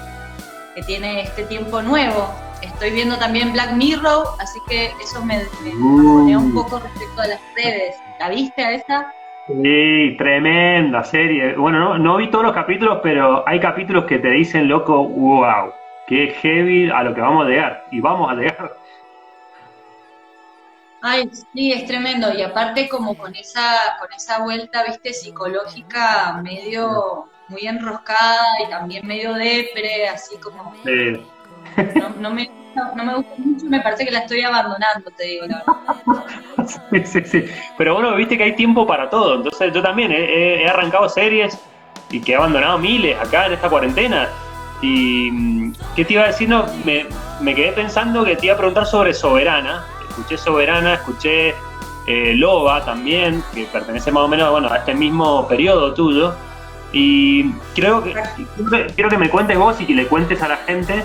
[0.75, 2.35] que tiene este tiempo nuevo.
[2.67, 6.39] Estoy viendo también Black Mirror, así que eso me, me uh.
[6.39, 7.97] un poco respecto a las redes.
[8.19, 9.13] ¿La viste a esa?
[9.47, 11.55] Sí, tremenda serie.
[11.55, 15.73] Bueno, no, no vi todos los capítulos, pero hay capítulos que te dicen, loco, wow,
[16.07, 17.87] qué heavy a lo que vamos a llegar.
[17.91, 18.77] Y vamos a llegar.
[21.03, 22.35] Ay, sí, es tremendo.
[22.35, 29.07] Y aparte como con esa, con esa vuelta, viste, psicológica medio muy enroscada y también
[29.07, 30.75] medio depre, así como...
[30.85, 31.23] Sí.
[32.19, 32.51] No, me,
[33.15, 35.47] gusta mucho, me parece que la estoy abandonando, te digo,
[36.91, 37.45] Sí, sí, sí.
[37.79, 39.37] Pero bueno, viste que hay tiempo para todo.
[39.37, 41.59] Entonces yo también he, arrancado series
[42.11, 44.29] y que he abandonado miles acá en esta cuarentena.
[44.83, 46.49] Y mm, ¿qué te iba a decir?
[46.49, 47.07] No, me,
[47.41, 49.85] me quedé pensando que te iba a preguntar sobre Soberana.
[50.09, 51.55] Escuché Soberana, escuché
[52.07, 56.35] eh, Loba también, que pertenece más o menos bueno, a este mismo periodo tuyo.
[56.93, 58.15] Y creo que
[58.95, 61.05] quiero que me cuentes vos y que le cuentes a la gente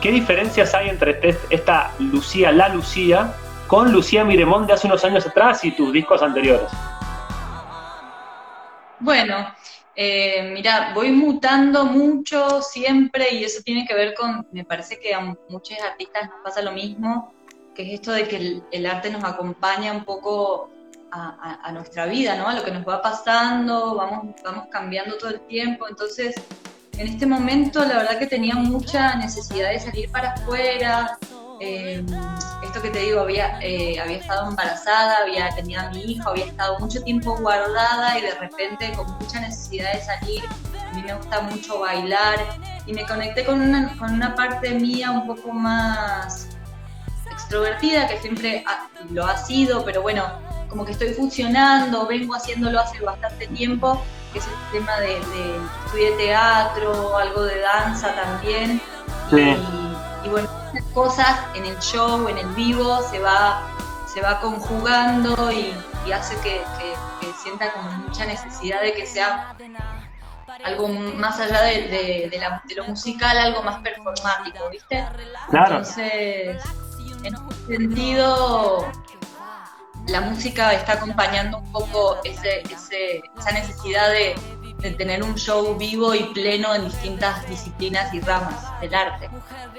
[0.00, 3.34] ¿Qué diferencias hay entre esta Lucía, la Lucía,
[3.66, 6.70] con Lucía Miremont de hace unos años atrás y tus discos anteriores?
[8.98, 9.54] Bueno,
[9.94, 15.14] eh, mira, voy mutando mucho siempre y eso tiene que ver con, me parece que
[15.14, 17.34] a muchos artistas nos pasa lo mismo,
[17.74, 20.70] que es esto de que el, arte nos acompaña un poco
[21.12, 22.48] a, nuestra vida, ¿no?
[22.48, 26.34] A lo que nos va pasando, vamos, vamos cambiando todo el tiempo, entonces
[27.00, 31.18] en este momento la verdad que tenía mucha necesidad de salir para afuera.
[31.58, 32.04] Eh,
[32.62, 36.44] esto que te digo, había, eh, había estado embarazada, había tenido a mi hijo, había
[36.44, 40.42] estado mucho tiempo guardada y de repente con mucha necesidad de salir.
[40.90, 42.38] A mí me gusta mucho bailar
[42.84, 46.48] y me conecté con una, con una parte mía un poco más
[47.32, 48.62] extrovertida, que siempre
[49.10, 50.24] lo ha sido, pero bueno,
[50.68, 55.60] como que estoy funcionando, vengo haciéndolo hace bastante tiempo que es el tema de, de
[55.86, 58.80] estudié teatro, algo de danza también.
[59.32, 63.62] Y, bueno, esas cosas en el show, en el vivo, se va,
[64.06, 65.74] se va conjugando y,
[66.12, 66.62] hace que,
[67.42, 69.54] sienta como mucha necesidad de que sea
[70.64, 72.30] algo más allá de,
[72.76, 75.06] lo musical, algo más performático, ¿viste?
[75.48, 75.76] Claro.
[75.76, 76.62] Entonces,
[77.22, 78.86] en ese sentido,
[80.10, 84.34] la música está acompañando un poco esa necesidad de,
[84.96, 89.28] tener un show vivo y pleno en distintas disciplinas y ramas del arte.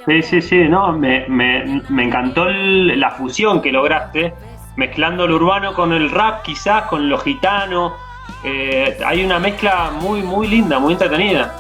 [0.06, 4.34] Sí, sí, sí, no, me, encantó la fusión que lograste,
[4.76, 7.96] mezclando lo urbano con el rap, quizás con lo gitano.
[8.44, 11.52] Eh, hay una mezcla muy, muy linda, muy entretenida.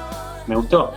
[0.45, 0.93] Me gustó.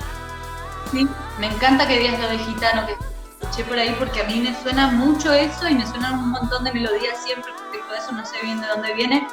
[0.91, 1.09] Sí,
[1.41, 2.93] me encanta que digas lo de gitano, que
[3.41, 6.63] escuché por ahí porque a mí me suena mucho eso y me suenan un montón
[6.63, 7.51] de melodías siempre
[7.95, 9.27] a eso, no sé bien de dónde viene.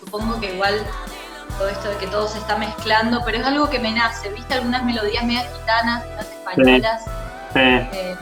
[0.00, 0.74] Supongo que igual
[1.58, 4.54] todo esto de que todo se está mezclando, pero es algo que me nace, ¿viste?
[4.54, 7.04] Algunas melodías medias gitanas, unas españolas.
[7.54, 8.16] Eh,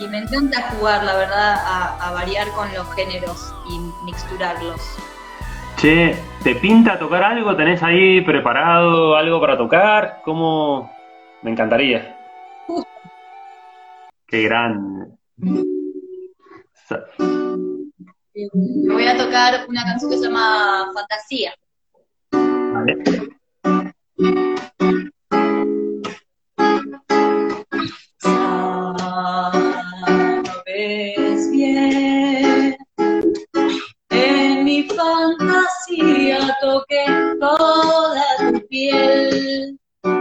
[0.00, 1.56] y, me encanta jugar, la verdad,
[2.00, 4.80] a, variar con los géneros y mixturarlos.
[5.76, 7.54] Che, ¿te pinta tocar algo?
[7.56, 10.20] ¿Tenés ahí preparado algo para tocar?
[10.24, 10.90] ¿Cómo?
[11.42, 12.16] Me encantaría.
[14.26, 15.16] Qué grande.
[18.36, 21.54] Voy a tocar una canción que se llama Fantasía.
[22.30, 22.94] Vale.
[30.58, 32.76] Sabes bien,
[34.10, 37.06] en mi fantasía toqué
[37.40, 39.78] toda tu piel,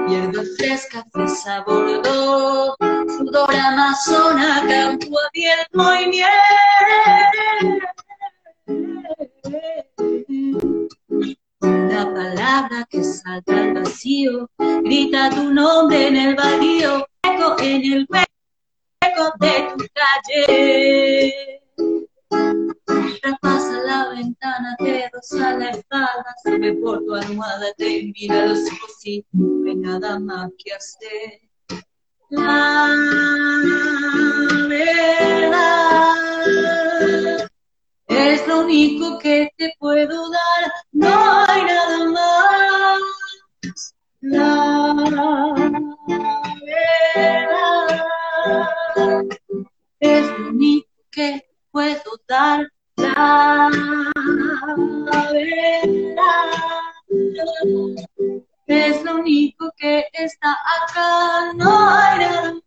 [0.08, 2.78] hierba fresca, fresa bordó,
[3.18, 6.30] sudor amazona, campo abierto y miel.
[11.96, 14.50] La palabra que salta al vacío,
[14.84, 21.62] grita tu nombre en el vacío, eco en el hueco de tu calle.
[23.22, 28.60] Traspasa la ventana, te roza la espalda, se ve por tu almohada, te mira los
[28.74, 31.44] ojos y no hay nada más que hacer.
[32.30, 32.94] La
[34.68, 35.76] verdad
[38.16, 43.02] es lo único que te puedo dar, no hay nada más.
[44.22, 44.94] La
[46.66, 47.66] verdad
[50.00, 52.68] es lo único que puedo dar.
[52.96, 53.70] La
[55.32, 56.16] verdad
[58.68, 62.66] es lo único que está acá, no hay nada más.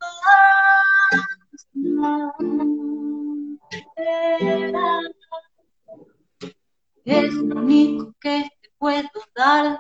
[7.09, 9.79] Es lo único que te puedo dar.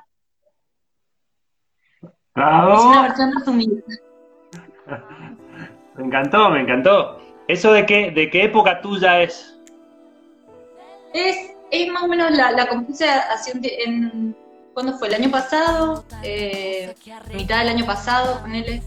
[2.35, 2.75] Bravo.
[2.75, 3.83] Es una versión resumida.
[5.97, 7.19] Me encantó, me encantó.
[7.49, 9.59] ¿Eso de qué, de qué época tuya es?
[11.12, 14.37] Es, es más o menos la, la compuse hace en,
[14.75, 15.09] ¿cuándo fue?
[15.09, 16.05] ¿El año pasado?
[16.23, 16.95] Eh,
[17.35, 18.81] mitad del año pasado, ponele.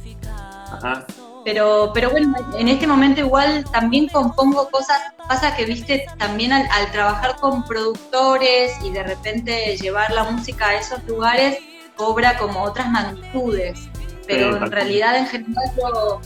[0.72, 1.06] Ajá.
[1.44, 6.68] Pero, pero bueno, en este momento igual también compongo cosas, pasa que viste, también al,
[6.72, 11.58] al trabajar con productores y de repente llevar la música a esos lugares,
[11.96, 13.90] cobra como otras magnitudes.
[14.28, 16.22] Pero Sí, en realidad en general yo,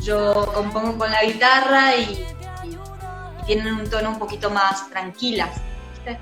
[0.00, 2.02] yo compongo con la guitarra y,
[2.64, 2.78] y- y
[3.46, 5.50] tienen un tono un poquito más tranquilas.
[5.94, 6.18] ¿viste?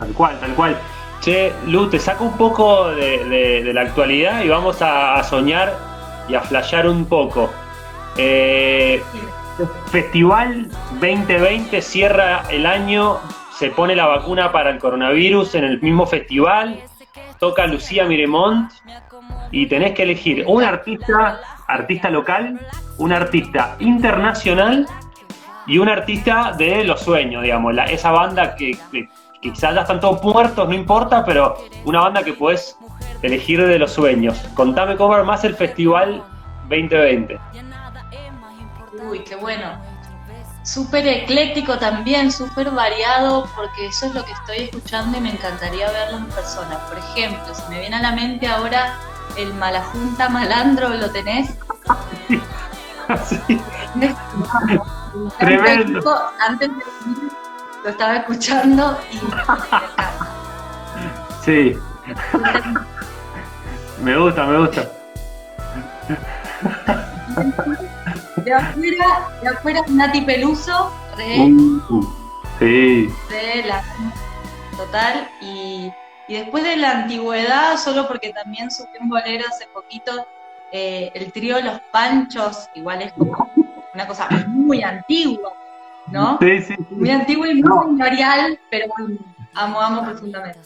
[0.00, 0.78] Tal cual, tal cual.
[1.20, 5.22] Che, Lu, te saco un poco de, de- de la actualidad y vamos a, a
[5.22, 5.91] soñar
[6.28, 7.50] y a flashear un poco.
[8.16, 9.02] Eh,
[9.90, 10.68] Festival
[11.00, 13.18] 2020 cierra el año,
[13.52, 16.80] se pone la vacuna para el coronavirus en el mismo festival,
[17.38, 18.72] toca Lucía Miremont
[19.50, 22.58] y tenés que elegir un artista, artista local,
[22.98, 24.86] un artista internacional
[25.66, 29.08] y un artista de los sueños, digamos, esa banda que, que
[29.42, 32.78] quizás ya están todos muertos, no importa, pero una banda que puedes
[33.22, 34.38] elegir de los sueños.
[34.54, 36.22] Contame cómo armás el festival
[36.68, 37.38] 2020.
[39.08, 39.80] Uy, qué bueno.
[40.64, 45.90] Súper ecléctico también, súper variado, porque eso es lo que estoy escuchando y me encantaría
[45.90, 46.78] verlo en persona.
[46.88, 48.94] Por ejemplo, se me viene a la mente ahora
[49.36, 51.58] el Malajunta Malandro, ¿lo tenés?
[53.26, 53.60] Sí.
[55.38, 56.22] Tremendo.
[56.40, 56.84] Antes de
[57.84, 59.18] lo estaba escuchando y.
[61.44, 61.76] Sí.
[64.02, 64.90] Me gusta, me gusta.
[68.44, 72.02] De afuera, de afuera Nati Peluso, re, Uh,
[72.58, 73.08] sí.
[73.30, 73.82] de la
[74.76, 75.92] total y,
[76.28, 80.26] y después de la antigüedad solo porque también subí un bolero hace poquito
[80.72, 83.50] eh, el trío Los Panchos igual es como
[83.94, 85.52] una cosa muy antigua
[86.08, 86.38] ¿no?
[86.40, 86.86] Sí, sí, sí.
[86.90, 88.86] muy antigua y muy memorial pero
[89.54, 90.58] amo, amo profundamente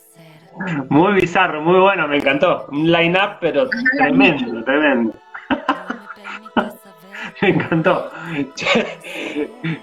[0.88, 2.66] Muy bizarro, muy bueno, me encantó.
[2.70, 5.14] Un line-up, pero tremendo, tremendo.
[7.42, 8.10] Me encantó.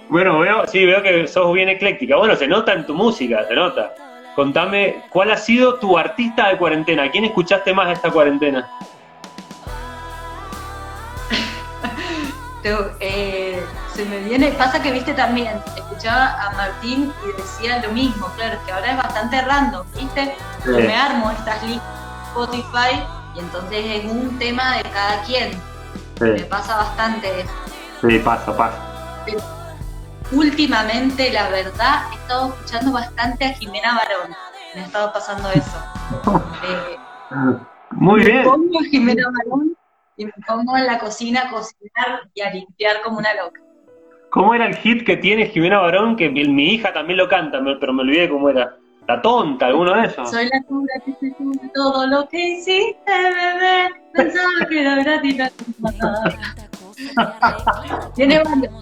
[0.10, 2.16] Bueno, veo, sí, veo que sos bien ecléctica.
[2.16, 3.94] Bueno, se nota en tu música, se nota.
[4.36, 7.12] Contame, ¿cuál ha sido tu artista de cuarentena?
[7.12, 8.68] ¿Quién escuchaste más esta cuarentena?
[12.64, 13.53] Te- eh,
[13.94, 18.58] se me viene, pasa que viste también, escuchaba a Martín y decía lo mismo, claro,
[18.66, 20.70] que ahora es bastante random, viste, Sí.
[20.72, 23.04] Yo me armo estas listas de Spotify
[23.36, 25.52] y entonces es un tema de cada quien,
[26.22, 27.52] me pasa bastante eso.
[28.02, 28.78] sí, pasa, pasa.
[30.32, 34.36] Últimamente, la verdad, he estado escuchando bastante a Jimena Barón,
[34.74, 35.78] me ha estado pasando eso.
[36.66, 36.98] Eh,
[37.92, 38.44] Muy me bien.
[38.44, 39.76] pongo a Jimena Barón
[40.16, 43.60] y me pongo en la cocina a cocinar y a limpiar como una loca.
[44.34, 46.16] ¿Cómo era el hit que tiene Jimena Barón?
[46.16, 48.76] Que mi, mi hija también lo canta, me- pero me olvidé cómo era.
[49.08, 50.32] La tonta, alguno de esos.
[50.32, 53.90] Soy la cura que te cubre todo lo que hiciste, bebé.
[54.14, 55.52] Pensaba que era gratis la
[58.16, 58.74] tiene, varios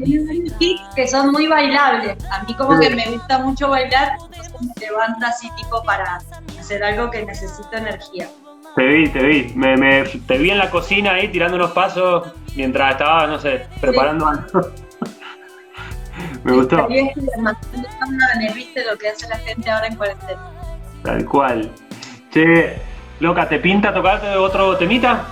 [0.59, 2.17] hits que son muy bailables.
[2.31, 6.19] A mí como que me gusta mucho bailar, entonces me levanta así tipo para
[6.59, 8.27] hacer algo que necesita energía.
[8.75, 9.53] Te vi, te vi.
[9.55, 13.65] Me, me, te vi en la cocina ahí tirando unos pasos mientras estaba, no sé,
[13.81, 14.43] preparando algo.
[16.43, 16.87] me gustó.
[16.87, 20.41] ¿Viste lo que hace la gente ahora en cuarentena?
[21.03, 21.71] Tal cual.
[22.31, 22.81] Che,
[23.19, 25.25] loca, ¿te pinta tocarte otro temita?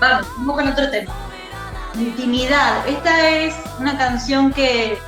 [0.00, 1.12] Vamos, vamos con otro tema.
[1.94, 2.86] Intimidad.
[2.86, 4.98] Esta es una canción que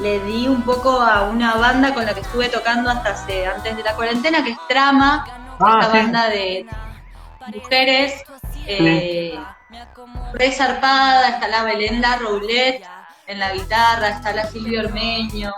[0.00, 3.76] le, di un poco a una banda con la que estuve tocando hasta hace, antes
[3.76, 5.24] de la cuarentena, que es Trama,
[5.60, 6.66] ah, esta banda de
[7.54, 8.24] mujeres.
[8.66, 9.38] Eh,
[10.52, 12.82] zarpada, está la Belenda Roulet
[13.32, 15.50] en la guitarra, está la Silvia Ormeño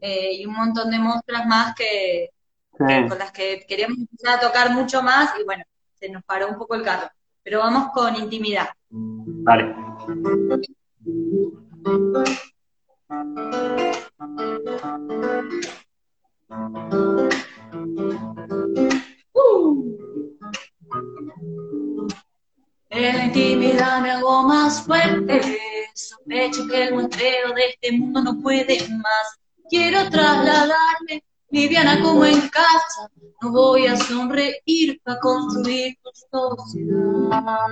[0.00, 2.30] eh, y un montón de monstruas más que,
[2.76, 5.64] con las que queríamos empezar a tocar mucho más y bueno,
[5.94, 7.08] se nos paró un poco el carro.
[7.44, 8.68] Pero vamos con intimidad.
[8.90, 9.74] Vale.
[19.32, 19.72] Uh.
[22.90, 25.40] En la intimidad me hago más fuerte,
[25.94, 29.38] sospecho que el muestreo de este mundo no puede más.
[29.68, 37.68] Quiero trasladarme liviana como en casa, no voy a sonreír para construir tu sociedad.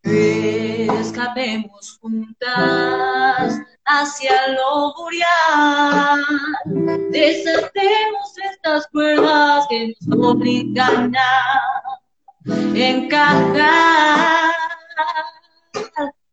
[0.10, 6.26] Escapemos juntas hacia lo boreal.
[7.12, 12.00] Desatemos estas cuerdas que nos obligan a
[12.74, 14.54] encajar.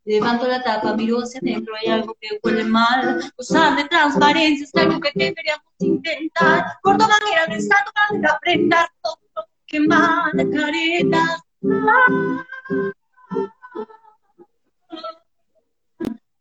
[0.05, 3.21] Levanto la tapa, miro hacia adentro, hay algo que huele mal.
[3.37, 6.79] Usar de transparencia es algo que deberíamos intentar.
[6.81, 11.43] Corto manera de estar tocando la prenda, todo que manda caretas.
[11.65, 12.45] Ah.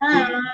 [0.05, 0.45] Yeah.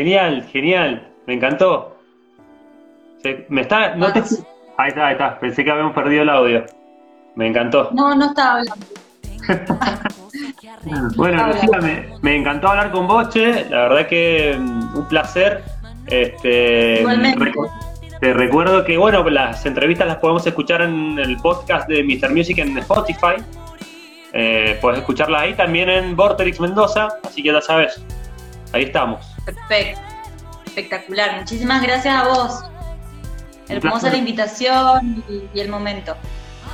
[0.00, 1.98] Genial, genial, me encantó.
[3.50, 4.20] me está, no te,
[4.78, 5.38] ahí está, ahí está.
[5.38, 6.64] Pensé que habíamos perdido el audio.
[7.34, 7.90] Me encantó.
[7.94, 8.86] No, no estaba hablando.
[11.16, 13.68] bueno, Lucía, me, encantó hablar con vos, che.
[13.68, 15.64] La verdad que mm, un placer.
[16.06, 17.52] Este, Igualmente.
[18.20, 22.34] Te recuerdo que, bueno, las entrevistas las podemos escuchar en el podcast de Mr.
[22.34, 23.34] Music en Spotify.
[24.32, 28.02] Eh, puedes escucharla ahí también en Vorterix Mendoza, así que ya sabes,
[28.72, 29.36] ahí estamos.
[29.54, 30.00] Perfecto,
[30.66, 31.38] espectacular.
[31.38, 32.64] Muchísimas gracias a vos.
[33.68, 36.16] Hermosa la invitación y, el momento.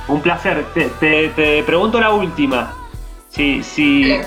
[0.07, 0.65] Un placer.
[0.73, 2.73] Te, pregunto la última.
[3.29, 4.19] Si, si,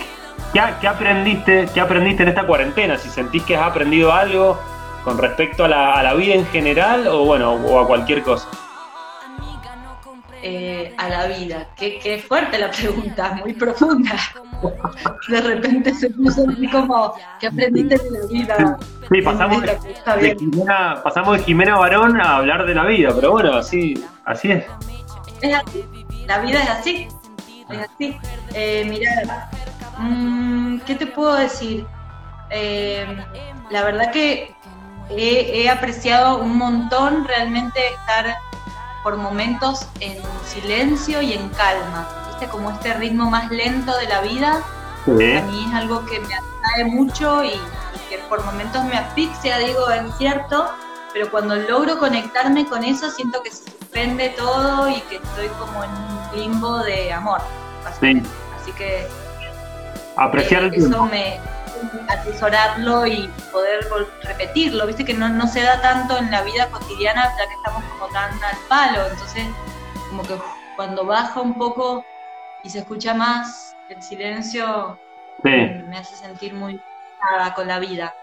[0.52, 2.96] ¿qué, aprendiste, ¿Qué aprendiste en esta cuarentena?
[2.96, 4.60] Si sentís que has aprendido algo
[5.04, 8.48] con respecto a la, a la vida en general o bueno, o a cualquier cosa.
[10.42, 11.68] Eh, a la vida?
[11.76, 14.12] Qué, fuerte la pregunta, muy profunda.
[15.28, 18.78] De repente se puso así como, ¿qué aprendiste de la vida?
[19.10, 23.54] Sí, pasamos de, Jimena, pasamos de Jimena Barón a hablar de la vida, pero bueno,
[23.54, 24.64] así, así es.
[25.40, 25.84] Es así,
[26.26, 27.08] la vida es así,
[27.70, 28.16] es así.
[28.54, 29.50] Eh, mirá,
[29.98, 31.86] mm, ¿qué te puedo decir?
[32.50, 33.06] Eh,
[33.70, 34.54] la verdad que
[35.08, 38.36] he, he apreciado un montón realmente estar
[39.02, 42.48] por momentos en silencio y en calma, ¿viste?
[42.50, 44.62] Como este ritmo más lento de la vida,
[45.06, 47.52] a mí es algo que me atrae mucho y,
[48.08, 50.68] que por momentos me asfixia, digo, es cierto,
[51.12, 55.84] pero cuando logro conectarme con eso siento que se suspende todo y que estoy como
[55.84, 57.40] en un limbo de amor.
[57.86, 58.22] Así,
[58.60, 59.06] así que
[60.16, 61.38] apreciar el eso me
[62.08, 63.88] atesorarlo y poder
[64.22, 68.12] repetirlo, viste que no, se da tanto en la vida cotidiana ya que estamos como
[68.12, 69.46] tan al palo, entonces
[70.08, 70.36] como que
[70.76, 72.04] cuando baja un poco
[72.64, 74.98] y se escucha más el silencio
[75.42, 76.80] me hace sentir muy
[77.20, 78.14] nada con la vida.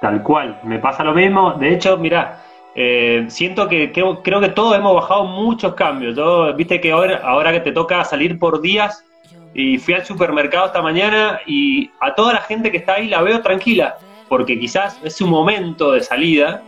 [0.00, 1.52] Tal cual, me pasa lo mismo.
[1.52, 2.42] De hecho, mira,
[2.74, 6.16] eh, siento que, creo que todos hemos bajado muchos cambios.
[6.16, 9.04] Yo, viste que ahora, ahora que te toca salir por días,
[9.52, 13.20] y fui al supermercado esta mañana y a toda la gente que está ahí la
[13.22, 13.96] veo tranquila,
[14.28, 16.62] porque quizás es su momento de salida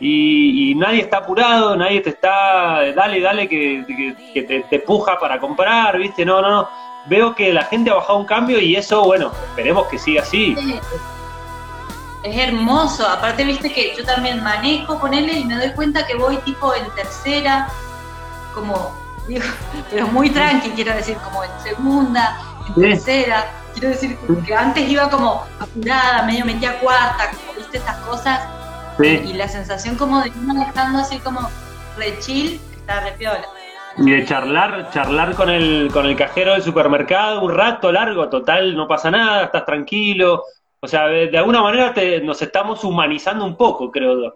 [0.00, 5.98] y, nadie está apurado, nadie te está, dale, dale, que, te, te, puja para comprar,
[5.98, 6.24] ¿viste?
[6.24, 6.68] No, no, no.
[7.06, 10.56] Veo que la gente ha bajado un cambio y eso, bueno, esperemos que siga así.
[12.22, 16.14] Es hermoso, aparte viste que yo también manejo con él y me doy cuenta que
[16.14, 17.68] voy tipo en tercera,
[18.54, 19.04] como
[19.90, 22.38] pero muy tranqui, quiero decir, como en segunda,
[22.68, 23.52] en tercera.
[23.72, 24.16] Quiero decir
[24.46, 28.40] que antes iba como apurada, medio metía cuarta, como viste estas cosas.
[29.02, 31.48] Y la sensación como de ir manejando así como
[31.96, 33.44] re chill, está re piola.
[33.96, 38.74] Y de charlar, charlar con el, con el cajero del supermercado un rato largo, total,
[38.76, 40.42] no pasa nada, estás tranquilo.
[40.80, 44.34] O sea, de, alguna manera te, nos estamos humanizando un poco, creo.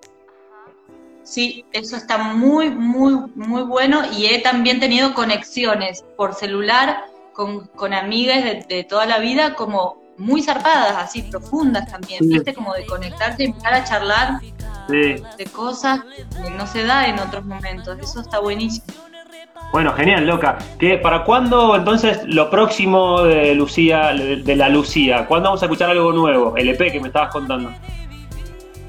[1.22, 7.04] Sí, eso está muy, muy, muy bueno y he también tenido conexiones por celular
[7.34, 12.52] con, con amigas de, toda la vida como muy zarpadas, así profundas también, ¿viste?
[12.52, 14.40] Como de conectarse y empezar a charlar
[14.88, 16.00] de cosas
[16.42, 17.96] que no se da en otros momentos.
[18.00, 18.86] Eso está buenísimo.
[19.72, 20.58] Bueno, genial, loca.
[20.78, 25.26] ¿Qué, ¿Para cuándo entonces lo próximo de Lucía, de la Lucía?
[25.26, 26.56] ¿Cuándo vamos a escuchar algo nuevo?
[26.56, 27.70] El EP que me estabas contando.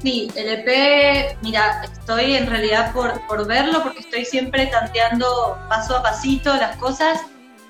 [0.02, 5.96] Sí, el EP, mira, estoy en realidad por, por verlo porque estoy siempre tanteando paso
[5.96, 7.20] a pasito las cosas,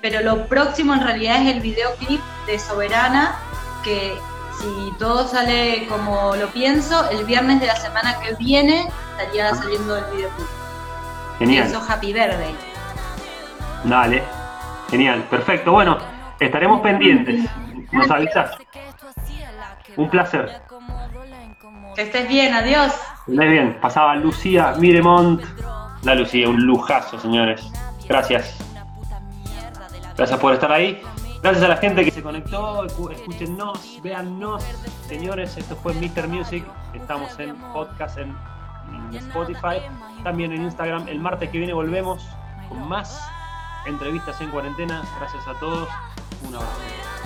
[0.01, 3.37] pero lo próximo en realidad es el videoclip de Soberana,
[3.83, 4.17] que
[4.59, 9.97] si todo sale como lo pienso, el viernes de la semana que viene estaría saliendo
[9.97, 10.47] el videoclip.
[11.39, 11.67] Genial.
[11.67, 12.53] Eso Happy Verde.
[13.83, 14.23] Dale,
[14.89, 15.71] genial, perfecto.
[15.71, 15.97] Bueno,
[16.39, 17.49] estaremos pendientes.
[17.91, 18.51] Nos avisas.
[19.97, 20.61] Un placer.
[21.95, 22.93] Que estés bien, adiós.
[23.25, 23.77] Que estés bien.
[23.81, 25.41] Pasaba Lucía Miremont.
[26.03, 27.61] La Lucía, un lujazo, señores.
[28.07, 28.55] Gracias.
[30.15, 31.01] Gracias por estar ahí.
[31.41, 32.85] Gracias a la gente que se conectó.
[32.85, 34.63] Escúchenos, véannos.
[35.07, 36.27] Señores, esto fue Mr.
[36.27, 36.63] Music.
[36.93, 38.35] Estamos en podcast en
[39.15, 39.81] Spotify.
[40.23, 41.07] También en Instagram.
[41.07, 42.23] El martes que viene volvemos
[42.69, 43.27] con más
[43.87, 45.01] entrevistas en cuarentena.
[45.19, 45.89] Gracias a todos.
[46.47, 47.20] Un abrazo.